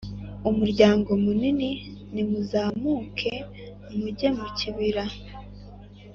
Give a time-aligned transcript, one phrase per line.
[0.49, 1.69] umuryango munini
[2.13, 3.33] nimuzamuke
[3.99, 5.05] mujye mu kibira